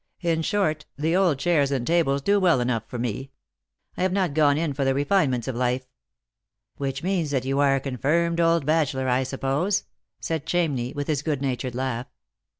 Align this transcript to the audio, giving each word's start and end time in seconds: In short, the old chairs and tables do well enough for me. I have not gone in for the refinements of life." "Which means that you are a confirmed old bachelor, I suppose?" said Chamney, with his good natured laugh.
In 0.21 0.41
short, 0.41 0.87
the 0.97 1.15
old 1.15 1.37
chairs 1.37 1.69
and 1.69 1.85
tables 1.85 2.23
do 2.23 2.39
well 2.39 2.59
enough 2.59 2.81
for 2.87 2.97
me. 2.97 3.29
I 3.95 4.01
have 4.01 4.11
not 4.11 4.33
gone 4.33 4.57
in 4.57 4.73
for 4.73 4.83
the 4.83 4.95
refinements 4.95 5.47
of 5.47 5.55
life." 5.55 5.85
"Which 6.77 7.03
means 7.03 7.29
that 7.29 7.45
you 7.45 7.59
are 7.59 7.75
a 7.75 7.79
confirmed 7.79 8.39
old 8.39 8.65
bachelor, 8.65 9.07
I 9.07 9.21
suppose?" 9.21 9.83
said 10.19 10.47
Chamney, 10.47 10.91
with 10.95 11.05
his 11.07 11.21
good 11.21 11.39
natured 11.43 11.75
laugh. 11.75 12.07